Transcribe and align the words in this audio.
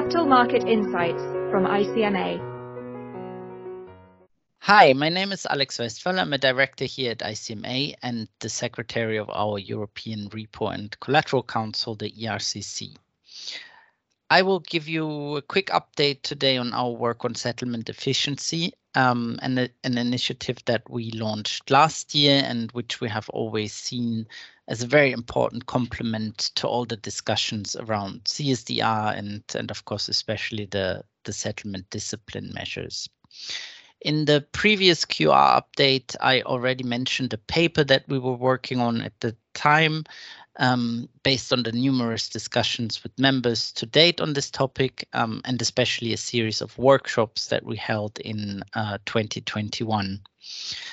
Capital 0.00 0.24
Market 0.24 0.64
Insights 0.66 1.22
from 1.50 1.66
ICMA. 1.66 2.40
Hi, 4.60 4.94
my 4.94 5.10
name 5.10 5.30
is 5.30 5.44
Alex 5.44 5.78
Westphal. 5.78 6.18
I'm 6.18 6.32
a 6.32 6.38
director 6.38 6.86
here 6.86 7.10
at 7.10 7.18
ICMA 7.18 7.96
and 8.02 8.26
the 8.38 8.48
secretary 8.48 9.18
of 9.18 9.28
our 9.28 9.58
European 9.58 10.30
Repo 10.30 10.72
and 10.72 10.98
Collateral 11.00 11.42
Council, 11.42 11.96
the 11.96 12.10
ERCC. 12.12 12.96
I 14.30 14.40
will 14.40 14.60
give 14.60 14.88
you 14.88 15.36
a 15.36 15.42
quick 15.42 15.66
update 15.66 16.22
today 16.22 16.56
on 16.56 16.72
our 16.72 16.92
work 16.92 17.26
on 17.26 17.34
settlement 17.34 17.90
efficiency 17.90 18.72
um, 18.94 19.38
and 19.42 19.58
an 19.84 19.98
initiative 19.98 20.58
that 20.66 20.88
we 20.90 21.10
launched 21.12 21.70
last 21.70 22.14
year 22.14 22.42
and 22.44 22.72
which 22.72 23.00
we 23.00 23.08
have 23.08 23.28
always 23.30 23.72
seen 23.72 24.26
as 24.68 24.82
a 24.82 24.86
very 24.86 25.12
important 25.12 25.66
complement 25.66 26.38
to 26.54 26.66
all 26.66 26.84
the 26.84 26.96
discussions 26.96 27.76
around 27.76 28.24
CSDR 28.24 29.16
and, 29.16 29.42
and 29.54 29.70
of 29.70 29.84
course, 29.84 30.08
especially 30.08 30.66
the, 30.66 31.02
the 31.24 31.32
settlement 31.32 31.88
discipline 31.90 32.50
measures. 32.54 33.08
In 34.00 34.24
the 34.24 34.40
previous 34.52 35.04
QR 35.04 35.62
update, 35.62 36.16
I 36.20 36.42
already 36.42 36.84
mentioned 36.84 37.32
a 37.34 37.38
paper 37.38 37.84
that 37.84 38.08
we 38.08 38.18
were 38.18 38.32
working 38.32 38.80
on 38.80 39.02
at 39.02 39.18
the 39.20 39.36
time 39.52 40.04
um, 40.60 41.08
based 41.22 41.52
on 41.52 41.62
the 41.62 41.72
numerous 41.72 42.28
discussions 42.28 43.02
with 43.02 43.18
members 43.18 43.72
to 43.72 43.86
date 43.86 44.20
on 44.20 44.34
this 44.34 44.50
topic, 44.50 45.08
um, 45.14 45.40
and 45.46 45.60
especially 45.60 46.12
a 46.12 46.18
series 46.18 46.60
of 46.60 46.76
workshops 46.78 47.46
that 47.46 47.64
we 47.64 47.76
held 47.76 48.18
in 48.20 48.62
uh, 48.74 48.98
2021. 49.06 50.20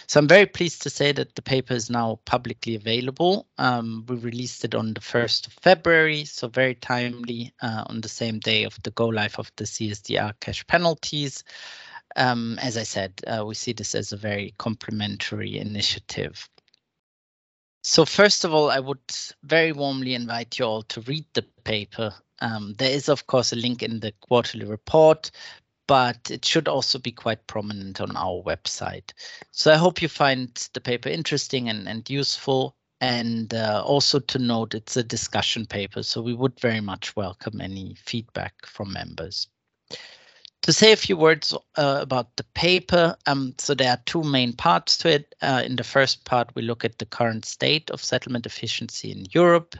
So 0.08 0.20
I'm 0.20 0.27
very 0.27 0.45
pleased 0.45 0.81
to 0.84 0.89
say 0.89 1.11
that 1.11 1.35
the 1.35 1.41
paper 1.41 1.73
is 1.73 1.89
now 1.89 2.20
publicly 2.25 2.75
available. 2.75 3.45
Um, 3.58 4.05
we 4.08 4.16
released 4.16 4.63
it 4.63 4.73
on 4.73 4.94
the 4.94 5.02
1st 5.02 5.48
of 5.48 5.53
February, 5.53 6.23
so 6.23 6.47
very 6.47 6.75
timely 6.75 7.53
uh, 7.61 7.84
on 7.88 8.02
the 8.02 8.09
same 8.09 8.39
day 8.39 8.63
of 8.63 8.81
the 8.84 8.91
go 8.91 9.08
live 9.08 9.38
of 9.38 9.52
the 9.58 9.66
CSDR 9.66 10.33
cash 10.39 10.66
penalties. 10.67 11.44
Um, 12.16 12.58
as 12.61 12.77
I 12.77 12.83
said, 12.83 13.14
uh, 13.27 13.45
we 13.45 13.53
see 13.53 13.73
this 13.73 13.95
as 13.95 14.14
a 14.14 14.17
very 14.17 14.53
complementary 14.58 15.59
initiative. 15.59 16.49
So 17.88 18.03
first 18.03 18.43
of 18.43 18.53
all, 18.53 18.69
I 18.69 18.81
would 18.81 18.99
very 19.43 19.71
warmly 19.71 20.13
invite 20.13 20.59
you 20.59 20.66
all 20.66 20.83
to 20.83 20.99
read 21.02 21.25
the 21.33 21.43
paper. 21.63 22.13
Um, 22.41 22.73
there 22.77 22.91
is, 22.91 23.07
of 23.07 23.27
course, 23.27 23.53
a 23.53 23.55
link 23.55 23.81
in 23.81 24.02
the 24.02 24.11
quarterly 24.19 24.66
report, 24.66 25.31
but 25.88 26.30
it 26.30 26.43
should 26.43 26.67
also 26.67 26.99
be 26.99 27.13
quite 27.13 27.47
prominent 27.47 28.02
on 28.02 28.17
our 28.17 28.43
website. 28.43 29.13
So 29.52 29.71
I 29.71 29.77
hope 29.77 30.02
you 30.02 30.09
find 30.09 30.53
the 30.73 30.81
paper 30.81 31.08
interesting 31.08 31.69
and, 31.69 31.88
and 31.88 32.08
useful. 32.09 32.75
And 32.99 33.53
uh, 33.53 33.81
also 33.85 34.19
to 34.19 34.38
note, 34.38 34.75
it's 34.75 34.97
a 34.97 35.03
discussion 35.03 35.65
paper, 35.65 36.03
so 36.03 36.21
we 36.21 36.33
would 36.33 36.59
very 36.59 36.81
much 36.81 37.15
welcome 37.15 37.61
any 37.61 37.95
feedback 37.95 38.65
from 38.65 38.91
members 38.91 39.47
to 40.63 40.73
say 40.73 40.91
a 40.91 40.97
few 40.97 41.16
words 41.16 41.53
uh, 41.77 42.00
about 42.02 42.36
the 42.36 42.44
paper, 42.53 43.16
um, 43.25 43.53
so 43.58 43.73
there 43.73 43.91
are 43.91 44.02
two 44.05 44.23
main 44.23 44.53
parts 44.53 44.97
to 44.97 45.09
it. 45.09 45.36
Uh, 45.41 45.61
in 45.66 45.75
the 45.75 45.83
first 45.83 46.25
part, 46.25 46.49
we 46.55 46.61
look 46.61 46.83
at 46.83 46.97
the 46.97 47.05
current 47.05 47.45
state 47.45 47.89
of 47.89 48.03
settlement 48.03 48.45
efficiency 48.45 49.11
in 49.11 49.25
Europe. 49.31 49.75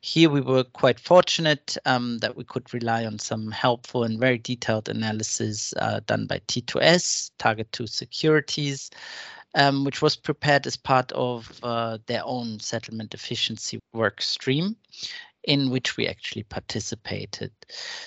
Here, 0.00 0.28
we 0.30 0.40
were 0.40 0.64
quite 0.64 0.98
fortunate 0.98 1.76
um, 1.84 2.18
that 2.18 2.36
we 2.36 2.44
could 2.44 2.72
rely 2.74 3.04
on 3.04 3.18
some 3.18 3.50
helpful 3.50 4.04
and 4.04 4.18
very 4.18 4.38
detailed 4.38 4.88
analysis 4.88 5.74
uh, 5.76 6.00
done 6.06 6.26
by 6.26 6.40
T2S, 6.48 7.30
Target 7.38 7.70
2 7.72 7.86
Securities, 7.86 8.90
um, 9.54 9.84
which 9.84 10.02
was 10.02 10.16
prepared 10.16 10.66
as 10.66 10.76
part 10.76 11.12
of 11.12 11.60
uh, 11.62 11.98
their 12.06 12.22
own 12.24 12.58
settlement 12.58 13.14
efficiency 13.14 13.78
work 13.92 14.22
stream 14.22 14.76
in 15.44 15.70
which 15.70 15.96
we 15.96 16.06
actually 16.06 16.44
participated. 16.44 17.50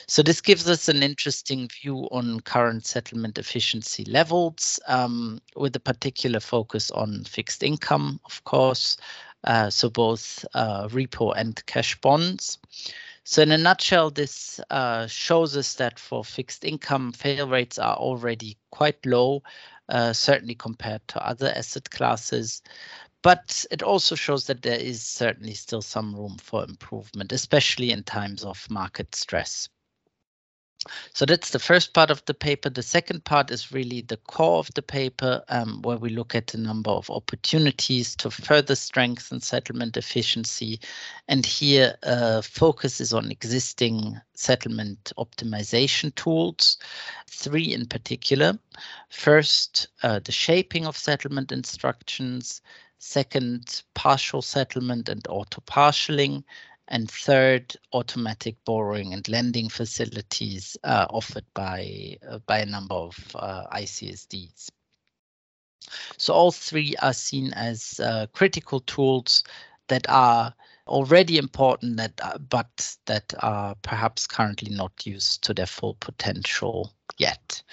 So 0.08 0.24
this 0.24 0.42
gives 0.42 0.70
us 0.70 0.88
an 0.88 1.04
interesting 1.04 1.68
view 1.68 2.08
on 2.12 2.40
current 2.42 2.86
settlement 2.86 3.38
efficiency 3.38 4.06
levels 4.06 4.80
um, 4.88 5.42
with 5.56 5.76
a 5.76 5.80
particular 5.80 6.40
focus 6.40 6.92
on 6.92 7.24
fixed 7.26 7.64
income, 7.64 8.20
of 8.26 8.44
course, 8.46 8.98
uh, 9.44 9.70
so 9.70 9.90
both 9.90 10.46
uh, 10.54 10.88
repo 10.88 11.34
and 11.36 11.64
cash 11.66 12.00
bonds. 12.02 12.58
So 13.28 13.42
in 13.42 13.52
a 13.52 13.58
nutshell, 13.58 14.12
this 14.12 14.60
uh, 14.70 15.08
shows 15.08 15.58
us 15.58 15.74
that 15.76 15.98
for 15.98 16.24
fixed 16.24 16.64
income, 16.64 17.12
fail 17.12 17.50
rates 17.50 17.80
are 17.80 17.96
already 17.96 18.56
quite 18.70 19.04
low, 19.04 19.42
Uh, 19.88 20.14
certainly 20.14 20.56
compared 20.56 21.08
to 21.08 21.24
other 21.28 21.54
asset 21.56 21.90
classes. 21.92 22.62
But 23.22 23.66
it 23.72 23.84
also 23.84 24.16
shows 24.16 24.48
that 24.48 24.62
there 24.62 24.80
is 24.80 25.02
certainly 25.04 25.54
still 25.54 25.82
some 25.82 26.16
room 26.16 26.38
for 26.38 26.64
improvement, 26.64 27.32
especially 27.32 27.92
in 27.92 28.04
times 28.04 28.44
of 28.44 28.68
market 28.70 29.14
stress. 29.16 29.70
So 31.14 31.26
that's 31.26 31.50
the 31.50 31.60
first 31.60 31.94
part 31.94 32.12
of 32.12 32.24
the 32.26 32.34
paper. 32.34 32.70
The 32.70 32.84
second 32.84 33.24
part 33.24 33.52
is 33.52 33.72
really 33.72 34.02
the 34.02 34.18
core 34.18 34.60
of 34.60 34.74
the 34.74 34.82
paper, 34.82 35.44
um, 35.50 35.82
where 35.82 35.98
we 35.98 36.10
look 36.10 36.36
at 36.36 36.54
a 36.54 36.60
number 36.60 36.92
of 36.92 37.10
opportunities 37.10 38.16
to 38.18 38.30
further 38.30 38.76
strengthen 38.76 39.42
settlement 39.42 39.98
efficiency. 39.98 40.80
And 41.28 41.46
here, 41.46 41.98
uh, 42.04 42.42
focus 42.42 43.02
is 43.02 43.14
on 43.14 43.32
existing 43.32 44.20
settlement 44.34 45.12
optimization 45.18 46.14
tools, 46.16 46.78
three 47.28 47.74
in 47.74 47.86
particular. 47.88 48.60
First, 49.10 49.88
uh, 50.04 50.20
the 50.20 50.32
shaping 50.32 50.86
of 50.86 50.98
settlement 50.98 51.52
instructions. 51.52 52.62
Second, 52.98 53.84
partial 53.94 54.42
settlement 54.42 55.10
and 55.10 55.26
auto 55.28 55.62
partialing. 55.62 56.44
And 56.88 57.10
third, 57.10 57.76
automatic 57.94 58.58
borrowing 58.64 59.14
and 59.14 59.28
lending 59.28 59.70
facilities 59.70 60.78
uh, 60.84 61.08
offered 61.10 61.46
by, 61.54 62.18
uh, 62.28 62.40
by 62.46 62.60
a 62.60 62.66
number 62.66 62.96
of 62.96 63.18
uh, 63.36 63.66
ICSDs. 63.74 64.70
So 66.18 66.34
all 66.34 66.52
three 66.52 66.96
are 67.02 67.14
seen 67.14 67.54
as 67.54 68.00
uh, 68.00 68.28
critical 68.34 68.80
tools 68.82 69.44
that 69.88 70.08
are 70.10 70.54
already 70.88 71.38
important, 71.38 71.98
that 71.98 72.14
uh, 72.22 72.38
but 72.38 72.96
that 73.06 73.34
are 73.40 73.76
perhaps 73.82 74.28
currently 74.28 74.74
not 74.74 75.06
used 75.06 75.44
to 75.44 75.54
their 75.54 75.66
full 75.66 75.96
potential 75.96 76.94
yet. 77.18 77.64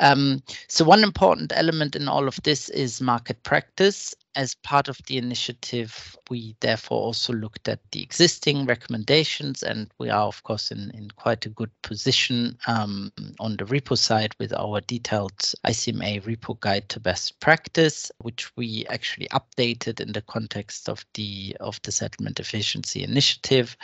Um, 0.00 0.42
so 0.68 0.84
one 0.84 1.02
important 1.02 1.52
element 1.54 1.96
in 1.96 2.08
all 2.08 2.28
of 2.28 2.40
this 2.42 2.68
is 2.70 3.00
market 3.00 3.42
practice. 3.42 4.14
As 4.34 4.54
part 4.54 4.88
of 4.88 5.00
the 5.06 5.16
initiative, 5.16 6.14
we 6.28 6.54
therefore 6.60 7.00
also 7.00 7.32
looked 7.32 7.68
at 7.68 7.80
the 7.92 8.02
existing 8.02 8.66
recommendations, 8.66 9.62
and 9.62 9.90
we 9.98 10.10
are, 10.10 10.26
of 10.26 10.42
course, 10.42 10.70
in, 10.70 10.90
in 10.90 11.10
quite 11.12 11.46
a 11.46 11.50
good 11.50 11.70
position 11.80 12.58
um, 12.66 13.10
on 13.40 13.56
the 13.56 13.64
repo 13.64 13.96
side 13.96 14.34
with 14.38 14.52
our 14.52 14.82
detailed 14.82 15.38
ICMA 15.66 16.22
repo 16.24 16.60
guide 16.60 16.86
to 16.90 17.00
best 17.00 17.40
practice, 17.40 18.12
which 18.18 18.54
we 18.56 18.84
actually 18.90 19.28
updated 19.28 20.00
in 20.00 20.12
the 20.12 20.22
context 20.22 20.90
of 20.90 21.06
the 21.14 21.56
of 21.60 21.80
the 21.82 21.92
settlement 21.92 22.38
efficiency 22.38 23.02
initiative. 23.02 23.74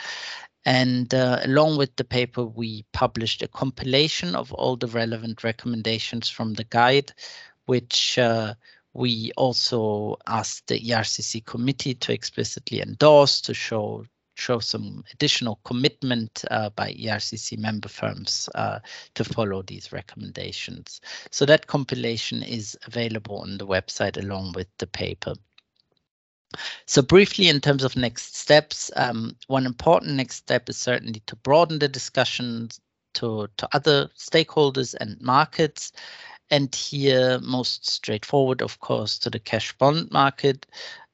And 0.65 1.13
uh, 1.13 1.39
along 1.43 1.77
with 1.77 1.95
the 1.97 2.03
paper, 2.03 2.45
we 2.45 2.85
published 2.93 3.41
a 3.41 3.47
compilation 3.47 4.35
of 4.35 4.53
all 4.53 4.77
the 4.77 4.87
relevant 4.87 5.43
recommendations 5.43 6.29
from 6.29 6.53
the 6.53 6.63
guide, 6.63 7.11
which 7.65 8.17
uh, 8.17 8.53
we 8.93 9.31
also 9.35 10.17
asked 10.27 10.67
the 10.67 10.79
ERCC 10.79 11.45
committee 11.45 11.95
to 11.95 12.13
explicitly 12.13 12.81
endorse 12.81 13.41
to 13.41 13.53
show 13.53 14.05
show 14.35 14.57
some 14.57 15.03
additional 15.13 15.59
commitment 15.63 16.43
uh, 16.49 16.69
by 16.71 16.91
ERCC 16.93 17.57
member 17.57 17.87
firms 17.87 18.49
uh, 18.55 18.79
to 19.13 19.23
follow 19.23 19.61
these 19.61 19.91
recommendations. 19.91 21.01
So 21.29 21.45
that 21.45 21.67
compilation 21.67 22.41
is 22.41 22.77
available 22.87 23.37
on 23.37 23.59
the 23.59 23.67
website 23.67 24.17
along 24.17 24.53
with 24.53 24.67
the 24.79 24.87
paper. 24.87 25.35
So 26.85 27.01
briefly, 27.01 27.49
in 27.49 27.61
terms 27.61 27.83
of 27.83 27.95
next 27.95 28.35
steps, 28.35 28.91
um, 28.95 29.35
one 29.47 29.65
important 29.65 30.13
next 30.13 30.35
step 30.37 30.69
is 30.69 30.77
certainly 30.77 31.21
to 31.27 31.35
broaden 31.37 31.79
the 31.79 31.87
discussion 31.87 32.69
to, 33.15 33.47
to 33.57 33.69
other 33.73 34.09
stakeholders 34.17 34.95
and 34.99 35.19
markets. 35.21 35.91
And 36.49 36.73
here, 36.75 37.39
most 37.39 37.89
straightforward, 37.89 38.61
of 38.61 38.79
course, 38.79 39.17
to 39.19 39.29
the 39.29 39.39
cash 39.39 39.73
bond 39.73 40.11
market, 40.11 40.65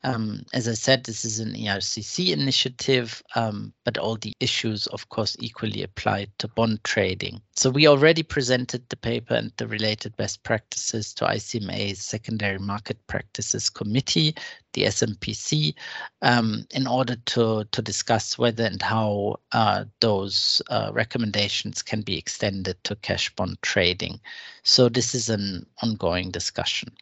um, 0.03 0.45
as 0.53 0.67
I 0.67 0.75
said, 0.75 1.03
this 1.03 1.25
is 1.25 1.39
an 1.39 1.53
ERCC 1.53 2.31
initiative, 2.31 3.21
um, 3.35 3.73
but 3.83 3.97
all 3.97 4.15
the 4.15 4.33
issues, 4.39 4.87
of 4.87 5.09
course, 5.09 5.35
equally 5.39 5.83
apply 5.83 6.27
to 6.37 6.47
bond 6.47 6.83
trading. 6.83 7.41
So 7.55 7.69
we 7.69 7.87
already 7.87 8.23
presented 8.23 8.87
the 8.87 8.95
paper 8.95 9.33
and 9.33 9.51
the 9.57 9.67
related 9.67 10.15
best 10.15 10.43
practices 10.43 11.13
to 11.15 11.25
ICMA's 11.25 11.99
Secondary 11.99 12.59
Market 12.59 13.05
Practices 13.07 13.69
Committee, 13.69 14.35
the 14.71 14.83
SMPC, 14.83 15.73
um, 16.21 16.65
in 16.71 16.87
order 16.87 17.17
to, 17.25 17.65
to 17.65 17.81
discuss 17.81 18.37
whether 18.37 18.63
and 18.63 18.81
how 18.81 19.35
uh, 19.51 19.83
those 19.99 20.61
uh, 20.69 20.91
recommendations 20.93 21.81
can 21.81 22.01
be 22.01 22.17
extended 22.17 22.81
to 22.85 22.95
cash 22.97 23.35
bond 23.35 23.57
trading. 23.61 24.21
So 24.63 24.87
this 24.87 25.13
is 25.13 25.27
an 25.27 25.65
ongoing 25.81 26.31
discussion. 26.31 26.95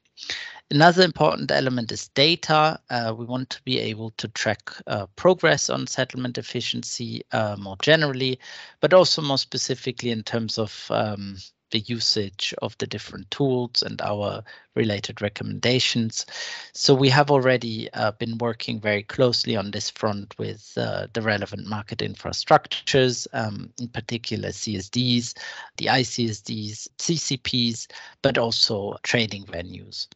Another 0.69 1.04
important 1.04 1.50
element 1.50 1.92
is 1.92 2.10
data. 2.10 2.80
Uh, 2.90 3.14
we 3.18 3.25
want 3.25 3.50
to 3.52 3.62
be 3.64 3.80
able 3.80 4.12
to 4.18 4.28
track 4.30 4.69
uh, 4.88 5.06
progress 5.16 5.69
on 5.69 5.88
settlement 5.88 6.38
efficiency 6.38 7.24
uh, 7.31 7.56
more 7.58 7.78
generally, 7.81 8.40
but 8.81 8.94
also 8.94 9.22
more 9.22 9.38
specifically 9.38 10.12
in 10.12 10.24
terms 10.24 10.58
of 10.58 10.88
um, 10.90 11.38
the 11.72 11.80
usage 11.80 12.54
of 12.62 12.78
the 12.78 12.88
different 12.88 13.30
tools 13.31 13.81
and 13.81 14.02
our 14.02 14.44
related 14.75 15.22
recommendations. 15.22 16.25
So 16.74 16.94
we 16.94 17.10
have 17.10 17.31
already 17.31 17.90
uh, 17.94 18.12
been 18.12 18.38
working 18.38 18.80
very 18.80 19.04
closely 19.04 19.56
on 19.56 19.72
this 19.72 19.90
front 19.90 20.38
with 20.38 20.74
uh, 20.78 21.08
the 21.14 21.22
relevant 21.22 21.68
market 21.68 22.00
infrastructures, 22.00 23.28
um, 23.34 23.72
in 23.80 23.88
particular 23.90 24.50
CSDs, 24.50 25.34
the 25.78 25.86
ICSDs, 25.86 26.88
CCPs, 26.98 27.88
but 28.22 28.38
also 28.38 28.98
trading 29.04 29.44
venues. 29.46 30.08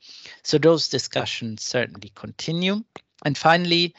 So 0.44 0.58
those 0.58 0.88
discussions 0.88 1.64
certainly 1.64 2.12
continue. 2.16 2.84
And 3.26 3.38
finally, 3.38 3.94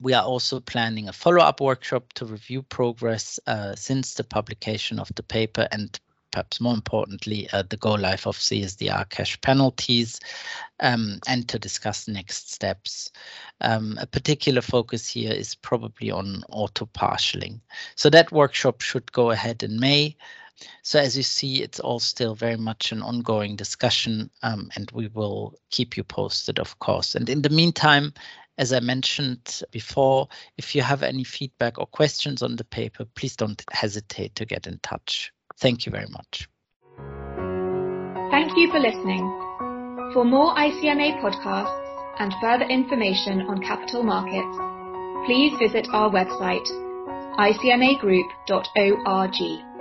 we 0.00 0.12
are 0.12 0.24
also 0.24 0.60
planning 0.60 1.08
a 1.08 1.12
follow-up 1.12 1.60
workshop 1.60 2.12
to 2.14 2.26
review 2.26 2.62
progress 2.62 3.40
uh, 3.46 3.74
since 3.74 4.14
the 4.14 4.24
publication 4.24 4.98
of 4.98 5.10
the 5.14 5.22
paper 5.22 5.68
and 5.72 5.98
perhaps 6.36 6.60
more 6.60 6.74
importantly, 6.74 7.48
uh, 7.54 7.62
the 7.70 7.78
go 7.78 7.92
live 7.92 8.26
of 8.26 8.36
CSDR 8.36 9.08
cash 9.08 9.40
penalties, 9.40 10.20
um, 10.80 11.18
and 11.26 11.48
to 11.48 11.58
discuss 11.58 12.06
next 12.06 12.52
steps. 12.52 13.10
Um, 13.62 13.96
a 13.98 14.06
particular 14.06 14.60
focus 14.60 15.08
here 15.08 15.32
is 15.32 15.54
probably 15.54 16.10
on 16.10 16.44
auto 16.50 16.84
partialing. 16.84 17.60
So 17.94 18.10
that 18.10 18.32
workshop 18.32 18.82
should 18.82 19.10
go 19.12 19.30
ahead 19.30 19.62
in 19.62 19.80
May. 19.80 20.14
So 20.82 20.98
as 20.98 21.16
you 21.16 21.22
see, 21.22 21.62
it's 21.62 21.80
all 21.80 22.00
still 22.00 22.34
very 22.34 22.58
much 22.58 22.92
an 22.92 23.00
ongoing 23.00 23.56
discussion, 23.56 24.28
um, 24.42 24.68
and 24.76 24.90
we 24.90 25.08
will 25.08 25.54
keep 25.70 25.96
you 25.96 26.04
posted, 26.04 26.58
of 26.58 26.78
course. 26.80 27.14
And 27.14 27.30
in 27.30 27.40
the 27.40 27.48
meantime, 27.48 28.12
as 28.58 28.74
I 28.74 28.80
mentioned 28.80 29.62
before, 29.70 30.28
if 30.58 30.74
you 30.74 30.82
have 30.82 31.02
any 31.02 31.24
feedback 31.24 31.78
or 31.78 31.86
questions 31.86 32.42
on 32.42 32.56
the 32.56 32.64
paper, 32.64 33.06
please 33.14 33.36
don't 33.36 33.64
hesitate 33.72 34.34
to 34.34 34.44
get 34.44 34.66
in 34.66 34.78
touch. 34.82 35.32
Thank 35.60 35.86
you 35.86 35.92
very 35.92 36.08
much. 36.10 36.48
Thank 38.30 38.56
you 38.56 38.70
for 38.70 38.78
listening. 38.78 39.24
For 40.12 40.24
more 40.24 40.54
ICMA 40.54 41.20
podcasts 41.20 41.82
and 42.18 42.32
further 42.40 42.64
information 42.64 43.42
on 43.42 43.62
capital 43.62 44.02
markets, 44.02 44.56
please 45.26 45.52
visit 45.58 45.86
our 45.92 46.10
website 46.10 46.66
icmagroup.org. 47.38 49.75